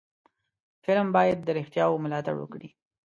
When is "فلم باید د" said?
0.85-1.49